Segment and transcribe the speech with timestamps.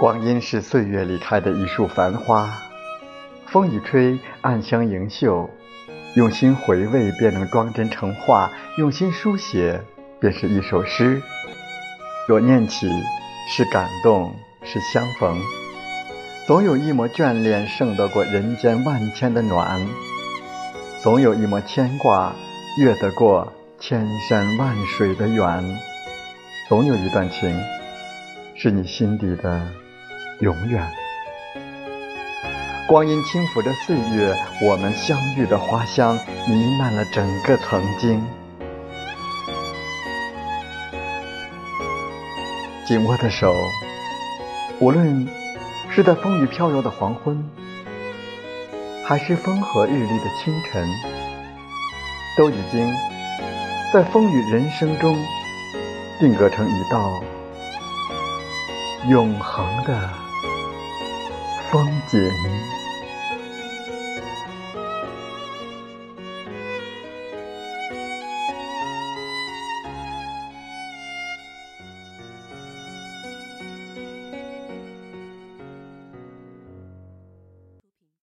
[0.00, 2.48] 光阴是岁月里开的一束繁花，
[3.44, 5.50] 风一吹，暗香盈袖。
[6.14, 9.82] 用心回味，便能装帧成画；用心书写，
[10.18, 11.20] 便是一首诗。
[12.26, 12.90] 若念起，
[13.50, 15.38] 是感动，是相逢。
[16.46, 19.82] 总有一抹眷恋，胜得过人间万千的暖；
[21.02, 22.32] 总有一抹牵挂，
[22.78, 25.62] 越得过千山万水的远；
[26.70, 27.54] 总有一段情，
[28.54, 29.60] 是你心底的
[30.40, 30.90] 永远。
[32.88, 36.18] 光阴轻抚着岁月，我们相遇的花香
[36.48, 38.24] 弥漫了整个曾经。
[42.86, 43.54] 紧握的手，
[44.80, 45.28] 无论
[45.90, 47.48] 是在风雨飘摇的黄昏，
[49.06, 50.88] 还是风和日丽的清晨，
[52.36, 52.92] 都已经
[53.92, 55.16] 在风雨人生中
[56.18, 57.22] 定格成一道
[59.08, 60.10] 永恒的
[61.70, 62.79] 风景。